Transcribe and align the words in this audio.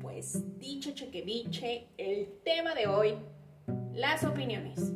Pues 0.00 0.58
dicho 0.58 0.92
chequeviche, 0.92 1.88
el 1.98 2.28
tema 2.42 2.74
de 2.74 2.86
hoy, 2.86 3.16
las 3.92 4.24
opiniones. 4.24 4.94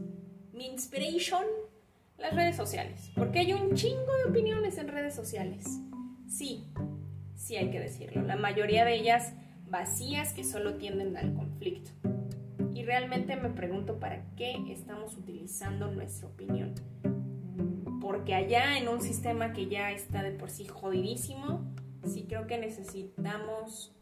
Mi 0.54 0.66
inspiration, 0.66 1.44
las 2.16 2.34
redes 2.34 2.56
sociales. 2.56 3.10
Porque 3.14 3.40
hay 3.40 3.52
un 3.52 3.74
chingo 3.74 4.16
de 4.16 4.30
opiniones 4.30 4.78
en 4.78 4.88
redes 4.88 5.14
sociales. 5.14 5.66
Sí, 6.26 6.64
sí 7.34 7.56
hay 7.56 7.70
que 7.70 7.78
decirlo. 7.78 8.22
La 8.22 8.36
mayoría 8.36 8.86
de 8.86 8.94
ellas 8.94 9.34
vacías 9.68 10.32
que 10.32 10.42
solo 10.42 10.76
tienden 10.76 11.14
al 11.18 11.34
conflicto. 11.34 11.90
Y 12.72 12.82
realmente 12.82 13.36
me 13.36 13.50
pregunto 13.50 14.00
para 14.00 14.24
qué 14.36 14.56
estamos 14.70 15.18
utilizando 15.18 15.90
nuestra 15.90 16.28
opinión. 16.28 16.72
Porque 18.00 18.34
allá 18.34 18.78
en 18.78 18.88
un 18.88 19.02
sistema 19.02 19.52
que 19.52 19.66
ya 19.66 19.92
está 19.92 20.22
de 20.22 20.30
por 20.30 20.48
sí 20.48 20.64
jodidísimo, 20.64 21.76
sí 22.06 22.26
creo 22.28 22.46
que 22.46 22.58
necesitamos 22.58 23.94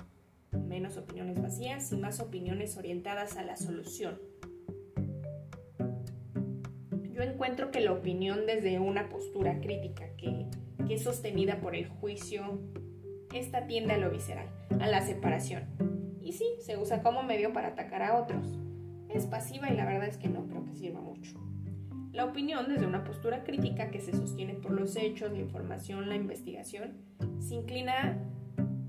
menos 0.52 0.96
opiniones 0.96 1.40
vacías 1.40 1.90
y 1.92 1.96
más 1.96 2.20
opiniones 2.20 2.76
orientadas 2.76 3.36
a 3.36 3.42
la 3.42 3.56
solución. 3.56 4.18
Yo 7.10 7.22
encuentro 7.22 7.70
que 7.70 7.80
la 7.80 7.92
opinión 7.92 8.46
desde 8.46 8.78
una 8.78 9.08
postura 9.08 9.60
crítica 9.60 10.04
que, 10.16 10.46
que 10.86 10.94
es 10.94 11.02
sostenida 11.02 11.60
por 11.60 11.74
el 11.74 11.88
juicio, 11.88 12.60
esta 13.32 13.66
tiende 13.66 13.94
a 13.94 13.98
lo 13.98 14.10
visceral, 14.10 14.48
a 14.80 14.86
la 14.86 15.00
separación. 15.00 15.64
Y 16.20 16.32
sí, 16.32 16.46
se 16.60 16.76
usa 16.76 17.02
como 17.02 17.22
medio 17.22 17.52
para 17.52 17.68
atacar 17.68 18.02
a 18.02 18.20
otros. 18.20 18.58
Es 19.08 19.26
pasiva 19.26 19.70
y 19.70 19.76
la 19.76 19.84
verdad 19.84 20.08
es 20.08 20.16
que 20.16 20.28
no 20.28 20.46
creo 20.46 20.64
que 20.64 20.74
sirva 20.74 21.00
mucho. 21.00 21.38
La 22.12 22.24
opinión 22.24 22.68
desde 22.68 22.86
una 22.86 23.04
postura 23.04 23.44
crítica 23.44 23.90
que 23.90 24.00
se 24.00 24.12
sostiene 24.12 24.54
por 24.54 24.72
los 24.72 24.96
hechos, 24.96 25.32
la 25.32 25.38
información, 25.38 26.08
la 26.08 26.14
investigación, 26.14 26.94
se 27.44 27.54
inclina 27.54 28.18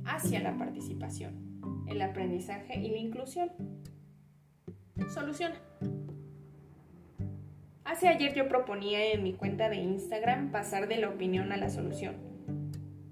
hacia 0.06 0.40
la 0.40 0.58
participación, 0.58 1.86
el 1.88 2.02
aprendizaje 2.02 2.80
y 2.80 2.90
la 2.90 2.98
inclusión. 2.98 3.52
Soluciona. 5.14 5.56
Hace 7.84 8.08
ayer 8.08 8.34
yo 8.34 8.48
proponía 8.48 9.14
en 9.14 9.24
mi 9.24 9.34
cuenta 9.34 9.70
de 9.70 9.76
Instagram 9.76 10.52
pasar 10.52 10.88
de 10.88 10.98
la 10.98 11.10
opinión 11.10 11.52
a 11.52 11.58
la 11.58 11.70
solución. 11.70 12.16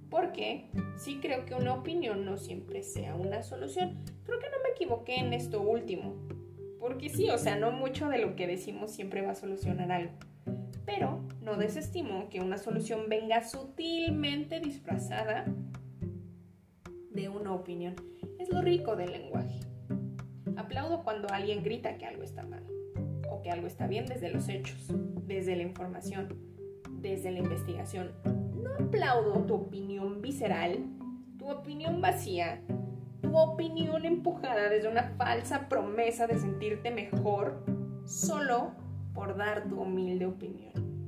Porque 0.10 0.70
sí 0.96 1.20
creo 1.22 1.46
que 1.46 1.56
una 1.56 1.74
opinión 1.74 2.26
no 2.26 2.38
siempre 2.38 2.82
sea 2.82 3.16
una 3.16 3.44
solución. 3.44 3.98
Creo 4.24 4.40
que 4.40 4.50
no 4.50 4.58
me 4.64 4.70
equivoqué 4.70 5.16
en 5.18 5.34
esto 5.34 5.62
último. 5.62 6.16
Porque 6.80 7.10
sí, 7.10 7.30
o 7.30 7.38
sea, 7.38 7.58
no 7.58 7.72
mucho 7.72 8.08
de 8.10 8.20
lo 8.20 8.36
que 8.36 8.48
decimos 8.48 8.92
siempre 8.92 9.22
va 9.22 9.32
a 9.32 9.36
solucionar 9.36 9.92
algo. 9.92 10.14
Pero 10.86 11.22
no 11.44 11.58
desestimo 11.58 12.30
que 12.30 12.40
una 12.40 12.58
solución 12.58 13.10
venga 13.10 13.44
sutilmente 13.44 14.60
disfrazada 14.60 15.46
de 17.12 17.30
una 17.30 17.54
opinión. 17.54 17.96
Es 18.40 18.50
lo 18.50 18.62
rico 18.62 18.96
del 18.96 19.12
lenguaje. 19.12 19.60
Aplaudo 20.56 21.04
cuando 21.04 21.28
alguien 21.32 21.64
grita 21.64 21.98
que 21.98 22.06
algo 22.06 22.24
está 22.24 22.44
mal 22.44 22.64
o 23.30 23.42
que 23.42 23.52
algo 23.52 23.68
está 23.68 23.88
bien 23.88 24.06
desde 24.06 24.32
los 24.32 24.48
hechos, 24.48 24.88
desde 25.26 25.56
la 25.56 25.64
información, 25.64 26.30
desde 27.02 27.32
la 27.32 27.40
investigación. 27.40 28.12
No 28.24 28.86
aplaudo 28.86 29.46
tu 29.46 29.56
opinión 29.56 30.22
visceral, 30.22 30.86
tu 31.38 31.50
opinión 31.50 32.00
vacía, 32.00 32.62
tu 33.22 33.38
opinión 33.38 34.06
empujada 34.06 34.70
desde 34.70 34.88
una 34.88 35.14
falsa 35.18 35.68
promesa 35.68 36.26
de 36.26 36.40
sentirte 36.40 36.90
mejor 36.92 37.66
solo 38.06 38.72
por 39.14 39.36
dar 39.36 39.68
tu 39.68 39.82
humilde 39.82 40.26
opinión. 40.26 41.03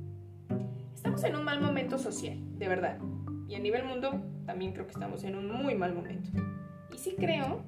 Estamos 1.06 1.22
en 1.22 1.36
un 1.36 1.44
mal 1.44 1.60
momento 1.60 1.98
social, 1.98 2.36
de 2.58 2.66
verdad. 2.66 2.98
Y 3.48 3.54
a 3.54 3.60
nivel 3.60 3.84
mundo 3.84 4.24
también 4.44 4.72
creo 4.72 4.86
que 4.86 4.92
estamos 4.92 5.22
en 5.22 5.36
un 5.36 5.48
muy 5.52 5.76
mal 5.76 5.94
momento. 5.94 6.30
Y 6.92 6.98
sí 6.98 7.14
creo 7.16 7.62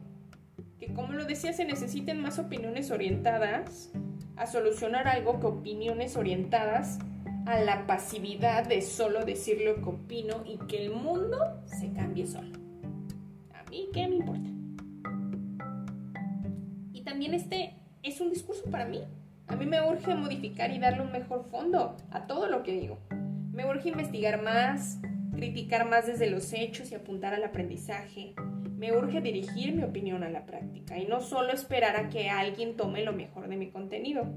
que, 0.81 0.93
como 0.93 1.13
lo 1.13 1.25
decía, 1.25 1.53
se 1.53 1.65
necesiten 1.65 2.21
más 2.21 2.41
opiniones 2.41 2.91
orientadas 2.91 3.93
a 4.35 4.49
solucionar 4.49 5.07
algo 5.07 5.39
que 5.39 5.47
opiniones 5.47 6.17
orientadas 6.17 6.99
a 7.47 7.61
la 7.61 7.87
pasividad 7.87 8.67
de 8.67 8.83
solo 8.83 9.25
decir 9.25 9.61
lo 9.65 9.77
que 9.77 9.89
opino 9.89 10.43
y 10.45 10.59
que 10.67 10.85
el 10.85 10.91
mundo 10.91 11.39
se 11.65 11.93
cambie 11.93 12.27
solo. 12.27 12.59
A 13.55 13.71
mí, 13.71 13.89
¿qué 13.93 14.09
me 14.09 14.17
importa? 14.17 14.51
Y 16.93 17.03
también 17.03 17.35
este 17.35 17.77
es 18.03 18.21
un 18.21 18.31
discurso 18.31 18.65
para 18.69 18.85
mí. 18.85 19.05
A 19.47 19.55
mí 19.55 19.65
me 19.65 19.81
urge 19.81 20.13
modificar 20.17 20.73
y 20.73 20.81
darle 20.81 21.03
un 21.03 21.13
mejor 21.13 21.45
fondo 21.45 21.97
a 22.11 22.27
todo 22.27 22.49
lo 22.49 22.65
que 22.65 22.73
digo. 22.73 22.99
Me 23.59 23.67
urge 23.67 23.89
investigar 23.89 24.41
más, 24.41 25.01
criticar 25.35 25.85
más 25.85 26.07
desde 26.07 26.31
los 26.31 26.53
hechos 26.53 26.93
y 26.93 26.95
apuntar 26.95 27.35
al 27.35 27.43
aprendizaje. 27.43 28.37
Me 28.77 28.97
urge 28.97 29.21
dirigir 29.21 29.75
mi 29.75 29.83
opinión 29.83 30.23
a 30.23 30.31
la 30.31 30.47
práctica 30.47 30.97
y 30.97 31.07
no 31.07 31.21
solo 31.21 31.53
esperar 31.53 31.97
a 31.97 32.09
que 32.09 32.31
alguien 32.31 32.77
tome 32.77 33.03
lo 33.03 33.13
mejor 33.13 33.49
de 33.49 33.57
mi 33.57 33.73
contenido. 33.73 34.33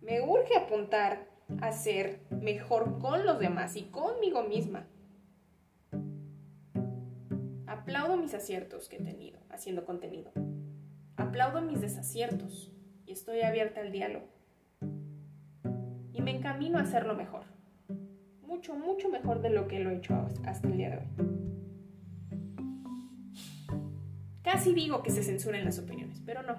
Me 0.00 0.20
urge 0.20 0.56
apuntar 0.56 1.26
a 1.60 1.72
ser 1.72 2.20
mejor 2.30 3.00
con 3.00 3.26
los 3.26 3.40
demás 3.40 3.74
y 3.74 3.82
conmigo 3.86 4.44
misma. 4.44 4.86
Aplaudo 7.66 8.16
mis 8.16 8.32
aciertos 8.32 8.88
que 8.88 8.98
he 8.98 9.02
tenido 9.02 9.40
haciendo 9.50 9.84
contenido. 9.84 10.30
Aplaudo 11.16 11.62
mis 11.62 11.80
desaciertos 11.80 12.72
y 13.06 13.10
estoy 13.10 13.40
abierta 13.40 13.80
al 13.80 13.90
diálogo. 13.90 14.28
Y 16.12 16.22
me 16.22 16.30
encamino 16.30 16.78
a 16.78 16.82
hacerlo 16.82 17.16
mejor 17.16 17.42
mucho, 18.62 18.74
mucho 18.76 19.08
mejor 19.08 19.42
de 19.42 19.50
lo 19.50 19.66
que 19.66 19.80
lo 19.80 19.90
he 19.90 19.96
hecho 19.96 20.14
hasta 20.46 20.68
el 20.68 20.76
día 20.76 20.90
de 20.90 20.96
hoy. 20.98 21.06
Casi 24.42 24.72
digo 24.72 25.02
que 25.02 25.10
se 25.10 25.24
censuren 25.24 25.64
las 25.64 25.80
opiniones, 25.80 26.22
pero 26.24 26.44
no. 26.44 26.54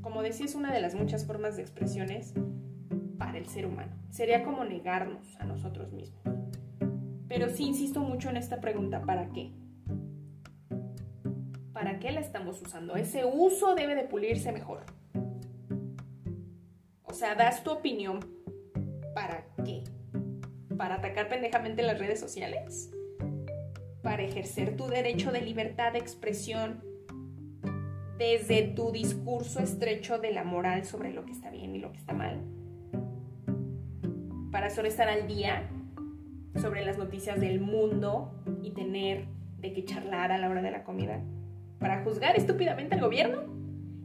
Como 0.00 0.22
decía, 0.22 0.46
es 0.46 0.56
una 0.56 0.72
de 0.72 0.80
las 0.80 0.96
muchas 0.96 1.24
formas 1.24 1.54
de 1.56 1.62
expresiones 1.62 2.34
para 3.16 3.38
el 3.38 3.46
ser 3.46 3.66
humano. 3.66 3.92
Sería 4.10 4.42
como 4.42 4.64
negarnos 4.64 5.36
a 5.38 5.44
nosotros 5.44 5.92
mismos. 5.92 6.20
Pero 7.28 7.48
sí 7.48 7.64
insisto 7.64 8.00
mucho 8.00 8.28
en 8.30 8.38
esta 8.38 8.60
pregunta, 8.60 9.02
¿para 9.02 9.30
qué? 9.30 9.52
¿Para 11.72 12.00
qué 12.00 12.10
la 12.10 12.20
estamos 12.20 12.60
usando? 12.60 12.96
Ese 12.96 13.24
uso 13.24 13.76
debe 13.76 13.94
de 13.94 14.02
pulirse 14.02 14.50
mejor. 14.50 14.80
O 17.04 17.14
sea, 17.14 17.36
das 17.36 17.62
tu 17.62 17.70
opinión, 17.70 18.18
¿para 19.14 19.46
qué? 19.64 19.84
Para 20.76 20.96
atacar 20.96 21.28
pendejamente 21.28 21.82
las 21.82 21.98
redes 21.98 22.20
sociales, 22.20 22.92
para 24.02 24.22
ejercer 24.22 24.76
tu 24.76 24.86
derecho 24.86 25.32
de 25.32 25.40
libertad 25.40 25.92
de 25.92 25.98
expresión 25.98 26.82
desde 28.18 28.62
tu 28.62 28.92
discurso 28.92 29.60
estrecho 29.60 30.18
de 30.18 30.32
la 30.32 30.44
moral 30.44 30.84
sobre 30.84 31.12
lo 31.12 31.24
que 31.24 31.32
está 31.32 31.50
bien 31.50 31.74
y 31.76 31.78
lo 31.78 31.92
que 31.92 31.98
está 31.98 32.14
mal, 32.14 32.40
para 34.50 34.70
solo 34.70 34.88
estar 34.88 35.08
al 35.08 35.26
día 35.26 35.68
sobre 36.54 36.84
las 36.84 36.96
noticias 36.96 37.40
del 37.40 37.60
mundo 37.60 38.32
y 38.62 38.70
tener 38.70 39.26
de 39.58 39.72
qué 39.72 39.84
charlar 39.84 40.32
a 40.32 40.38
la 40.38 40.48
hora 40.48 40.62
de 40.62 40.70
la 40.70 40.84
comida, 40.84 41.20
para 41.78 42.02
juzgar 42.02 42.36
estúpidamente 42.36 42.94
al 42.94 43.02
gobierno 43.02 43.56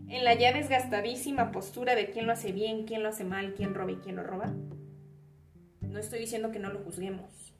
en 0.10 0.26
la 0.26 0.34
ya 0.34 0.52
desgastadísima 0.52 1.52
postura 1.54 1.96
de 1.96 2.10
quién 2.10 2.26
lo 2.26 2.34
hace 2.34 2.52
bien, 2.52 2.86
quién 2.86 3.02
lo 3.02 3.10
hace 3.10 3.24
mal, 3.24 3.54
quién 3.54 3.74
roba 3.74 3.92
y 3.92 3.96
quién 3.96 4.18
no 4.18 4.24
roba. 4.24 4.54
No 5.92 6.00
estoy 6.00 6.20
diciendo 6.20 6.52
que 6.52 6.60
no 6.60 6.72
lo 6.72 6.80
juzguemos. 6.80 7.54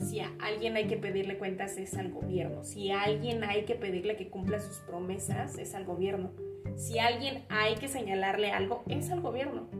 Si 0.00 0.18
a 0.18 0.30
alguien 0.40 0.76
hay 0.76 0.88
que 0.88 0.96
pedirle 0.96 1.38
cuentas 1.38 1.78
es 1.78 1.96
al 1.96 2.10
gobierno. 2.10 2.64
Si 2.64 2.90
a 2.90 3.02
alguien 3.02 3.44
hay 3.44 3.64
que 3.64 3.76
pedirle 3.76 4.16
que 4.16 4.28
cumpla 4.28 4.58
sus 4.58 4.78
promesas 4.78 5.56
es 5.56 5.72
al 5.74 5.84
gobierno. 5.84 6.32
Si 6.76 6.98
a 6.98 7.06
alguien 7.06 7.44
hay 7.48 7.76
que 7.76 7.86
señalarle 7.86 8.50
algo 8.50 8.82
es 8.88 9.10
al 9.10 9.20
gobierno. 9.20 9.70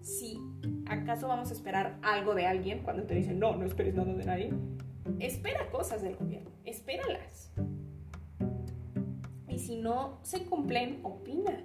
Si 0.00 0.38
acaso 0.86 1.26
vamos 1.26 1.50
a 1.50 1.54
esperar 1.54 1.98
algo 2.02 2.36
de 2.36 2.46
alguien 2.46 2.84
cuando 2.84 3.02
te 3.02 3.16
dicen 3.16 3.40
no, 3.40 3.56
no 3.56 3.66
esperes 3.66 3.96
nada 3.96 4.14
de 4.14 4.24
nadie, 4.24 4.52
espera 5.18 5.68
cosas 5.70 6.02
del 6.02 6.14
gobierno, 6.14 6.50
espéralas. 6.64 7.52
Y 9.48 9.58
si 9.58 9.76
no 9.76 10.20
se 10.22 10.44
cumplen, 10.44 11.00
opina. 11.02 11.64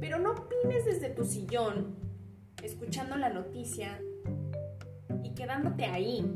Pero 0.00 0.18
no 0.18 0.32
opines 0.32 0.84
desde 0.84 1.10
tu 1.10 1.24
sillón, 1.24 1.94
escuchando 2.62 3.16
la 3.16 3.28
noticia, 3.28 4.00
quedándote 5.36 5.84
ahí 5.84 6.28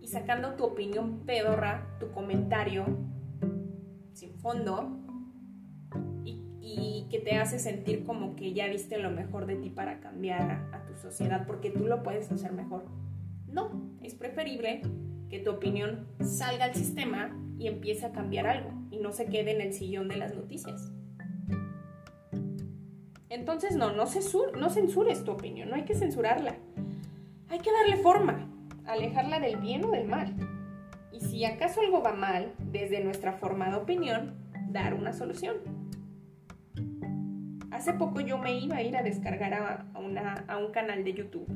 y 0.00 0.08
sacando 0.08 0.54
tu 0.54 0.64
opinión 0.64 1.20
pedorra, 1.26 1.86
tu 2.00 2.10
comentario 2.12 2.86
sin 4.14 4.34
fondo 4.38 5.00
y, 6.24 7.06
que 7.10 7.20
te 7.20 7.36
hace 7.36 7.60
sentir 7.60 8.04
como 8.04 8.34
que 8.34 8.54
ya 8.54 8.66
diste 8.66 8.98
lo 8.98 9.10
mejor 9.10 9.46
de 9.46 9.54
ti 9.54 9.70
para 9.70 10.00
cambiar 10.00 10.66
a, 10.72 10.84
tu 10.84 10.96
sociedad 10.96 11.46
porque 11.46 11.70
tú 11.70 11.86
lo 11.86 12.02
puedes 12.02 12.32
hacer 12.32 12.52
mejor. 12.52 12.86
No, 13.46 13.94
es 14.02 14.14
preferible 14.14 14.82
que 15.28 15.38
tu 15.38 15.50
opinión 15.50 16.08
salga 16.20 16.64
al 16.64 16.74
sistema 16.74 17.36
y 17.56 17.68
empiece 17.68 18.06
a 18.06 18.12
cambiar 18.12 18.48
algo 18.48 18.72
y 18.90 18.98
no 18.98 19.12
se 19.12 19.26
quede 19.26 19.52
en 19.52 19.60
el 19.60 19.72
sillón 19.72 20.08
de 20.08 20.16
las 20.16 20.34
noticias. 20.34 20.90
Entonces, 23.28 23.76
no, 23.76 23.92
no, 23.92 24.06
no 24.58 24.70
censures 24.70 25.24
tu 25.24 25.30
opinión, 25.30 25.68
no 25.68 25.76
hay 25.76 25.84
que 25.84 25.94
censurarla 25.94 26.56
hay 27.48 27.58
que 27.58 27.72
darle 27.72 27.96
forma, 27.96 28.48
alejarla 28.86 29.40
del 29.40 29.56
bien 29.56 29.84
o 29.84 29.90
del 29.90 30.06
mal. 30.06 30.34
Y 31.12 31.20
si 31.20 31.44
acaso 31.44 31.80
algo 31.80 32.02
va 32.02 32.12
mal 32.12 32.52
desde 32.58 33.02
nuestra 33.02 33.34
formada 33.34 33.78
opinión, 33.78 34.34
dar 34.68 34.94
una 34.94 35.12
solución. 35.12 35.56
Hace 37.70 37.92
poco 37.94 38.20
yo 38.20 38.38
me 38.38 38.58
iba 38.58 38.76
a 38.76 38.82
ir 38.82 38.96
a 38.96 39.02
descargar 39.02 39.54
a, 39.54 39.86
a 40.48 40.58
un 40.58 40.72
canal 40.72 41.04
de 41.04 41.14
YouTube. 41.14 41.48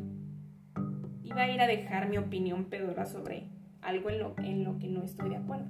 Iba 1.22 1.42
a 1.42 1.50
ir 1.50 1.60
a 1.60 1.66
dejar 1.66 2.08
mi 2.08 2.18
opinión 2.18 2.64
pedora 2.66 3.06
sobre 3.06 3.48
algo 3.82 4.10
en 4.10 4.18
lo, 4.18 4.34
en 4.38 4.64
lo 4.64 4.78
que 4.78 4.88
no 4.88 5.02
estoy 5.02 5.30
de 5.30 5.36
acuerdo. 5.36 5.66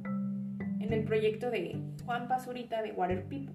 En 0.80 0.92
el 0.92 1.04
proyecto 1.04 1.50
de 1.50 1.80
Juan 2.04 2.28
Pazurita 2.28 2.82
de 2.82 2.92
Water 2.92 3.24
People. 3.24 3.54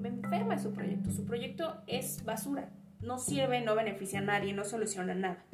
Me 0.00 0.08
enferma 0.08 0.58
su 0.58 0.72
proyecto. 0.72 1.10
Su 1.10 1.24
proyecto 1.24 1.82
es 1.86 2.24
basura. 2.24 2.70
No 3.00 3.18
sirve, 3.18 3.60
no 3.60 3.74
beneficia 3.74 4.20
a 4.20 4.22
nadie, 4.22 4.52
no 4.52 4.64
soluciona 4.64 5.14
nada. 5.14 5.44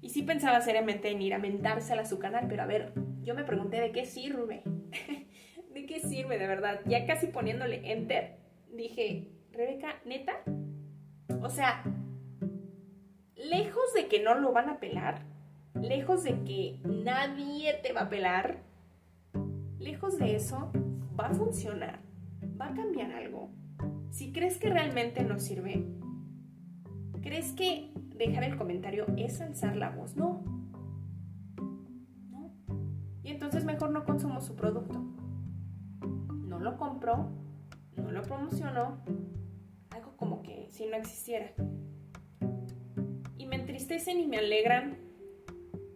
Y 0.00 0.10
sí 0.10 0.22
pensaba 0.22 0.60
seriamente 0.60 1.10
en 1.10 1.22
ir 1.22 1.34
a 1.34 1.38
mentársela 1.38 2.02
a 2.02 2.06
su 2.06 2.18
canal, 2.18 2.46
pero 2.48 2.62
a 2.62 2.66
ver, 2.66 2.92
yo 3.22 3.34
me 3.34 3.44
pregunté 3.44 3.80
de 3.80 3.92
qué 3.92 4.04
sirve. 4.04 4.62
¿De 5.74 5.86
qué 5.86 6.00
sirve 6.00 6.38
de 6.38 6.46
verdad? 6.46 6.80
Ya 6.86 7.06
casi 7.06 7.26
poniéndole 7.26 7.92
enter, 7.92 8.36
dije, 8.72 9.28
Rebeca, 9.52 10.00
neta. 10.04 10.42
O 11.42 11.50
sea, 11.50 11.82
lejos 13.34 13.92
de 13.94 14.06
que 14.08 14.22
no 14.22 14.34
lo 14.34 14.52
van 14.52 14.68
a 14.68 14.80
pelar, 14.80 15.22
lejos 15.74 16.24
de 16.24 16.44
que 16.44 16.80
nadie 16.84 17.74
te 17.82 17.92
va 17.92 18.02
a 18.02 18.08
pelar, 18.08 18.62
lejos 19.78 20.18
de 20.18 20.36
eso, 20.36 20.70
va 21.18 21.28
a 21.28 21.34
funcionar, 21.34 22.00
va 22.60 22.66
a 22.66 22.74
cambiar 22.74 23.12
algo. 23.12 23.50
Si 24.10 24.32
crees 24.32 24.58
que 24.58 24.70
realmente 24.70 25.22
no 25.22 25.38
sirve, 25.38 25.84
¿crees 27.22 27.52
que 27.52 27.92
dejar 28.16 28.44
el 28.44 28.56
comentario 28.56 29.06
es 29.16 29.40
alzar 29.40 29.76
la 29.76 29.90
voz? 29.90 30.16
No. 30.16 30.42
Y 33.22 33.30
entonces 33.30 33.64
mejor 33.64 33.90
no 33.90 34.04
consumo 34.04 34.40
su 34.40 34.54
producto 34.54 35.02
no 36.56 36.64
lo 36.64 36.78
compró, 36.78 37.28
no 37.96 38.10
lo 38.10 38.22
promocionó, 38.22 38.98
algo 39.90 40.16
como 40.16 40.42
que 40.42 40.68
si 40.70 40.86
no 40.86 40.96
existiera. 40.96 41.52
Y 43.36 43.44
me 43.44 43.56
entristecen 43.56 44.20
y 44.20 44.26
me 44.26 44.38
alegran 44.38 44.96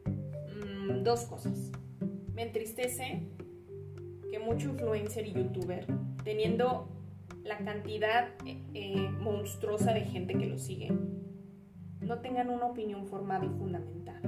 mm, 0.05 1.03
dos 1.03 1.25
cosas. 1.25 1.73
Me 2.35 2.43
entristece 2.43 3.23
que 4.31 4.39
mucho 4.39 4.69
influencer 4.69 5.27
y 5.27 5.33
youtuber, 5.33 5.87
teniendo 6.25 6.89
la 7.43 7.57
cantidad 7.59 8.29
eh, 8.45 8.63
eh, 8.75 9.09
monstruosa 9.19 9.95
de 9.95 10.03
gente 10.03 10.35
que 10.35 10.47
lo 10.47 10.59
sigue, 10.59 10.93
no 12.01 12.21
tengan 12.21 12.51
una 12.51 12.67
opinión 12.67 13.07
formada 13.07 13.45
y 13.45 13.49
fundamentada. 13.49 14.21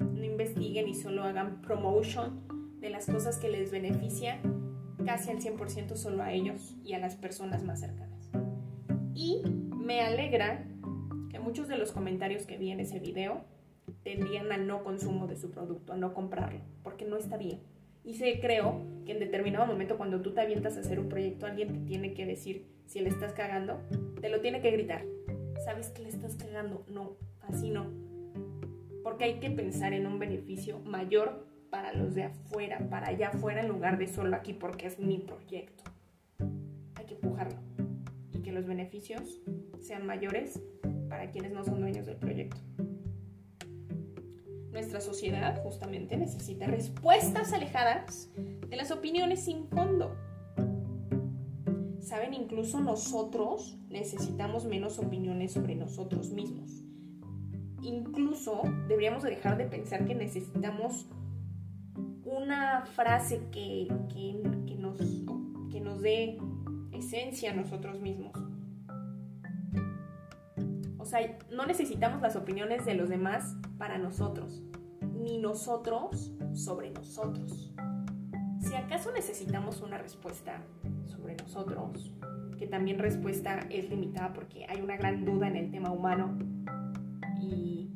No 0.00 0.24
investiguen 0.24 0.88
y 0.88 0.94
solo 0.94 1.22
hagan 1.24 1.60
promotion 1.62 2.78
de 2.80 2.90
las 2.90 3.06
cosas 3.06 3.38
que 3.38 3.48
les 3.48 3.70
benefician 3.70 4.40
casi 5.04 5.30
al 5.30 5.38
100% 5.38 5.96
solo 5.96 6.22
a 6.22 6.32
ellos 6.32 6.76
y 6.84 6.94
a 6.94 6.98
las 6.98 7.16
personas 7.16 7.62
más 7.62 7.80
cercanas. 7.80 8.30
Y 9.14 9.42
me 9.74 10.00
alegra 10.00 10.64
que 11.30 11.38
muchos 11.38 11.68
de 11.68 11.78
los 11.78 11.92
comentarios 11.92 12.46
que 12.46 12.58
vi 12.58 12.70
en 12.70 12.80
ese 12.80 12.98
video 12.98 13.44
tendían 14.02 14.50
al 14.52 14.66
no 14.66 14.84
consumo 14.84 15.26
de 15.26 15.36
su 15.36 15.50
producto, 15.50 15.92
a 15.92 15.96
no 15.96 16.14
comprarlo, 16.14 16.60
porque 16.82 17.04
no 17.04 17.16
está 17.16 17.36
bien. 17.36 17.60
Y 18.04 18.14
sé, 18.14 18.40
creo 18.40 18.82
que 19.06 19.12
en 19.12 19.20
determinado 19.20 19.66
momento 19.66 19.96
cuando 19.96 20.20
tú 20.22 20.32
te 20.32 20.40
avientas 20.40 20.76
a 20.76 20.80
hacer 20.80 20.98
un 20.98 21.08
proyecto, 21.08 21.46
alguien 21.46 21.72
te 21.72 21.80
tiene 21.80 22.14
que 22.14 22.26
decir 22.26 22.66
si 22.86 23.00
le 23.00 23.08
estás 23.08 23.32
cagando, 23.32 23.80
te 24.20 24.28
lo 24.28 24.40
tiene 24.40 24.60
que 24.60 24.70
gritar. 24.70 25.04
¿Sabes 25.64 25.90
que 25.90 26.02
le 26.02 26.08
estás 26.08 26.34
cagando? 26.34 26.84
No, 26.88 27.16
así 27.42 27.70
no. 27.70 27.86
Porque 29.04 29.24
hay 29.24 29.40
que 29.40 29.50
pensar 29.50 29.92
en 29.92 30.06
un 30.06 30.18
beneficio 30.18 30.80
mayor 30.80 31.46
para 31.70 31.92
los 31.92 32.14
de 32.14 32.24
afuera, 32.24 32.78
para 32.90 33.08
allá 33.08 33.28
afuera 33.28 33.60
en 33.60 33.68
lugar 33.68 33.96
de 33.96 34.08
solo 34.08 34.36
aquí 34.36 34.54
porque 34.54 34.86
es 34.86 34.98
mi 34.98 35.18
proyecto. 35.18 35.84
Hay 36.96 37.06
que 37.06 37.14
empujarlo 37.14 37.58
y 38.32 38.40
que 38.40 38.52
los 38.52 38.66
beneficios 38.66 39.40
sean 39.80 40.06
mayores 40.06 40.60
para 41.08 41.30
quienes 41.30 41.52
no 41.52 41.64
son 41.64 41.80
dueños 41.80 42.06
del 42.06 42.16
proyecto. 42.16 42.60
Nuestra 44.70 45.00
sociedad 45.00 45.62
justamente 45.62 46.16
necesita 46.16 46.66
respuestas 46.66 47.52
alejadas 47.52 48.30
de 48.68 48.76
las 48.76 48.90
opiniones 48.90 49.44
sin 49.44 49.68
fondo. 49.68 50.16
Saben, 52.12 52.34
incluso 52.34 52.78
nosotros 52.78 53.78
necesitamos 53.88 54.66
menos 54.66 54.98
opiniones 54.98 55.52
sobre 55.52 55.74
nosotros 55.74 56.30
mismos. 56.30 56.84
Incluso 57.80 58.60
deberíamos 58.86 59.22
dejar 59.22 59.56
de 59.56 59.64
pensar 59.64 60.04
que 60.04 60.14
necesitamos 60.14 61.06
una 62.26 62.84
frase 62.84 63.40
que, 63.50 63.88
nos, 64.78 64.98
que 65.70 65.80
nos 65.80 66.02
dé 66.02 66.36
esencia 66.92 67.52
a 67.52 67.54
nosotros 67.54 67.98
mismos. 67.98 68.34
O 70.98 71.06
sea, 71.06 71.38
no 71.50 71.64
necesitamos 71.64 72.20
las 72.20 72.36
opiniones 72.36 72.84
de 72.84 72.92
los 72.94 73.08
demás 73.08 73.56
para 73.78 73.96
nosotros, 73.96 74.62
ni 75.14 75.38
nosotros 75.38 76.30
sobre 76.52 76.90
nosotros. 76.90 77.72
Si 78.60 78.74
acaso 78.74 79.12
necesitamos 79.12 79.80
una 79.80 79.96
respuesta 79.96 80.62
sobre 81.22 81.36
nosotros, 81.36 82.12
que 82.58 82.66
también 82.66 82.98
respuesta 82.98 83.60
es 83.70 83.88
limitada 83.88 84.32
porque 84.32 84.66
hay 84.68 84.80
una 84.80 84.96
gran 84.96 85.24
duda 85.24 85.46
en 85.46 85.54
el 85.54 85.70
tema 85.70 85.92
humano 85.92 86.36
y, 87.40 87.92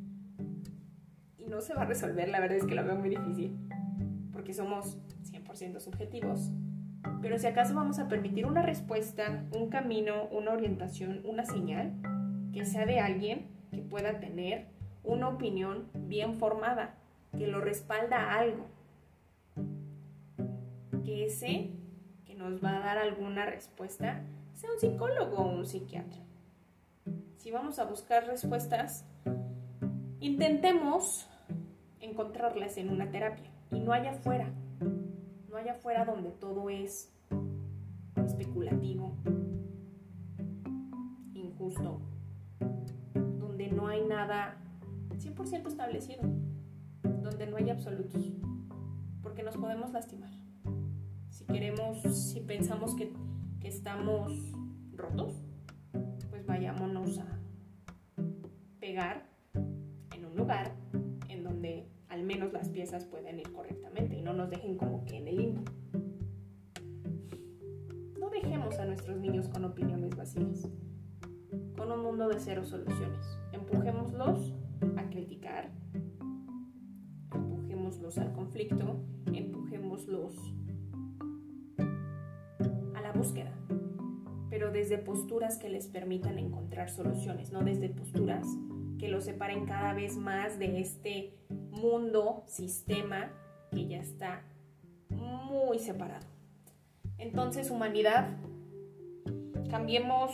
y 1.37 1.47
no 1.49 1.61
se 1.61 1.75
va 1.75 1.83
a 1.83 1.87
resolver, 1.87 2.29
la 2.29 2.39
verdad 2.39 2.59
es 2.59 2.65
que 2.65 2.77
lo 2.77 2.85
veo 2.85 2.95
muy 2.95 3.09
difícil 3.09 3.59
porque 4.33 4.55
somos 4.55 4.97
100% 5.25 5.81
subjetivos. 5.81 6.53
Pero 7.21 7.39
si 7.39 7.49
acaso 7.49 7.75
vamos 7.75 7.99
a 7.99 8.07
permitir 8.07 8.47
una 8.47 8.63
respuesta, 8.63 9.45
un 9.57 9.71
camino, 9.71 10.29
una 10.31 10.53
orientación, 10.53 11.23
una 11.25 11.45
señal, 11.45 11.93
que 12.53 12.65
sea 12.65 12.87
de 12.87 13.01
alguien 13.01 13.49
que 13.73 13.83
pueda 13.83 14.21
tener 14.21 14.69
una 15.03 15.29
opinión 15.29 15.89
bien 15.95 16.35
formada, 16.35 16.95
que 17.37 17.49
lo 17.49 17.61
respalda 17.61 18.19
a 18.19 18.39
algo. 18.39 18.67
Que 21.05 21.27
ese 21.27 21.71
nos 22.49 22.63
va 22.63 22.77
a 22.77 22.81
dar 22.81 22.99
alguna 22.99 23.45
respuesta 23.45 24.23
sea 24.55 24.71
un 24.71 24.79
psicólogo 24.79 25.37
o 25.37 25.49
un 25.49 25.67
psiquiatra. 25.67 26.23
Si 27.37 27.51
vamos 27.51 27.79
a 27.79 27.85
buscar 27.85 28.25
respuestas, 28.27 29.05
intentemos 30.21 31.29
encontrarlas 32.01 32.77
en 32.77 32.91
una 32.91 33.11
terapia 33.11 33.51
y 33.71 33.81
no 33.81 33.93
haya 33.93 34.11
afuera, 34.13 34.51
no 35.49 35.57
haya 35.57 35.73
afuera 35.73 36.05
donde 36.05 36.31
todo 36.31 36.71
es 36.71 37.13
especulativo, 38.25 39.17
injusto, 41.35 42.01
donde 43.39 43.69
no 43.69 43.89
hay 43.89 44.05
nada 44.05 44.57
100% 45.19 45.67
establecido, 45.67 46.23
donde 47.03 47.47
no 47.47 47.57
hay 47.57 47.71
absolutos, 47.71 48.31
porque 49.23 49.43
nos 49.43 49.57
podemos 49.57 49.93
lastimar. 49.93 50.36
Queremos, 51.49 52.03
si 52.03 52.41
pensamos 52.41 52.95
que, 52.95 53.13
que 53.61 53.69
estamos 53.69 54.33
rotos, 54.95 55.43
pues 56.31 56.45
vayámonos 56.45 57.19
a 57.19 57.39
pegar 58.81 59.29
en 60.15 60.25
un 60.25 60.37
lugar 60.37 60.75
en 61.29 61.45
donde 61.45 61.89
al 62.09 62.23
menos 62.23 62.53
las 62.53 62.69
piezas 62.69 63.05
pueden 63.05 63.39
ir 63.39 63.53
correctamente 63.53 64.17
y 64.17 64.23
no 64.23 64.33
nos 64.33 64.51
dejen 64.51 64.77
como 64.77 65.05
que 65.05 65.17
en 65.17 65.29
el 65.29 65.37
limbo. 65.37 65.63
No 68.19 68.31
dejemos 68.31 68.79
a 68.79 68.85
nuestros 68.85 69.19
niños 69.19 69.49
con 69.49 69.65
opiniones 69.65 70.17
vacías, 70.17 70.69
con 71.77 71.93
un 71.93 72.03
mundo 72.03 72.29
de 72.29 72.41
cero 72.41 72.65
soluciones. 72.65 73.39
Empujémoslos 73.53 74.55
a 74.97 75.09
criticar, 75.11 75.71
empujémoslos 77.33 78.19
al 78.19 78.33
conflicto, 78.33 79.01
empujémoslos 79.33 80.35
búsqueda, 83.17 83.53
pero 84.51 84.71
desde 84.71 84.99
posturas 84.99 85.59
que 85.59 85.69
les 85.69 85.87
permitan 85.87 86.39
encontrar 86.39 86.91
soluciones, 86.91 87.51
no 87.53 87.63
desde 87.63 87.89
posturas 87.89 88.47
que 88.99 89.09
los 89.09 89.25
separen 89.25 89.67
cada 89.67 89.95
vez 89.95 90.17
más 90.17 90.59
de 90.59 90.81
este 90.81 91.35
mundo, 91.49 92.45
sistema 92.47 93.31
que 93.71 93.87
ya 93.87 93.99
está 93.99 94.43
muy 95.11 95.79
separado. 95.79 96.27
Entonces, 97.19 97.71
humanidad, 97.71 98.29
cambiemos 99.71 100.33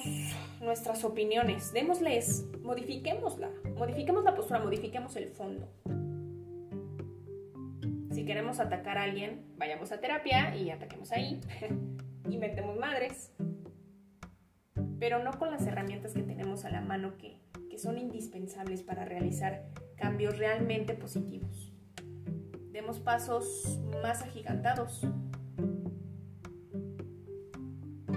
nuestras 0.61 1.05
opiniones, 1.05 1.73
démosles, 1.73 2.45
modifiquémosla, 2.62 3.51
modifiquemos 3.77 4.25
la 4.25 4.35
postura, 4.35 4.61
modifiquemos 4.61 5.17
el 5.17 5.29
fondo. 5.29 5.69
Si 8.12 8.25
queremos 8.25 8.61
atacar 8.61 8.99
a 8.99 9.05
alguien, 9.05 9.45
vayamos 9.57 9.91
a 9.91 10.01
terapia 10.01 10.55
y 10.55 10.71
ataquemos 10.71 11.12
ahí, 11.12 11.41
inventemos 12.31 12.76
madres, 12.76 13.33
pero 14.99 15.23
no 15.23 15.33
con 15.38 15.50
las 15.50 15.67
herramientas 15.67 16.14
que 16.14 16.23
tenemos 16.23 16.64
a 16.64 16.71
la 16.71 16.81
mano 16.81 17.17
que, 17.19 17.38
que 17.71 17.79
son 17.79 17.99
indispensables 17.99 18.83
para 18.83 19.05
realizar 19.05 19.67
cambios 19.97 20.38
realmente 20.38 20.95
positivos. 20.95 21.73
Demos 22.73 23.00
pasos 23.00 23.81
más 24.02 24.23
agigantados. 24.23 25.07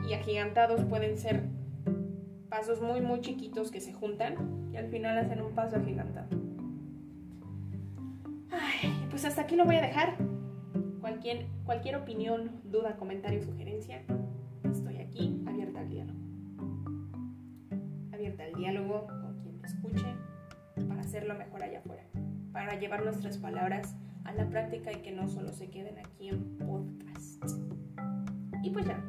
y 0.07 0.13
agigantados 0.13 0.83
pueden 0.85 1.17
ser 1.17 1.43
pasos 2.49 2.81
muy 2.81 3.01
muy 3.01 3.21
chiquitos 3.21 3.71
que 3.71 3.81
se 3.81 3.93
juntan 3.93 4.69
y 4.71 4.77
al 4.77 4.87
final 4.89 5.17
hacen 5.17 5.41
un 5.41 5.53
paso 5.53 5.77
agigantado. 5.77 6.27
Ay, 8.51 9.07
pues 9.09 9.25
hasta 9.25 9.41
aquí 9.41 9.55
lo 9.55 9.65
voy 9.65 9.75
a 9.75 9.81
dejar. 9.81 10.17
Cualquier, 11.01 11.47
cualquier 11.65 11.97
opinión, 11.97 12.61
duda, 12.75 12.97
comentario, 12.97 13.41
sugerencia, 13.41 14.03
estoy 14.69 14.97
aquí 14.97 15.41
abierta 15.47 15.79
al 15.79 15.89
diálogo. 15.89 16.19
Abierta 18.11 18.43
al 18.43 18.53
diálogo 18.53 19.07
con 19.07 19.39
quien 19.39 19.61
me 19.61 19.67
escuche 19.67 20.05
para 20.87 20.99
hacerlo 20.99 21.35
mejor 21.35 21.63
allá 21.63 21.79
afuera. 21.79 22.03
Para 22.51 22.77
llevar 22.77 23.05
nuestras 23.05 23.37
palabras 23.37 23.95
a 24.25 24.33
la 24.33 24.49
práctica 24.49 24.91
y 24.91 24.97
que 24.97 25.13
no 25.13 25.29
solo 25.29 25.53
se 25.53 25.69
queden 25.69 25.99
aquí 25.99 26.27
en 26.27 26.57
podcast. 26.57 27.45
Y 28.61 28.71
pues 28.71 28.85
ya, 28.85 29.01